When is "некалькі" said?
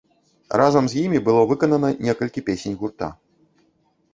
2.07-2.45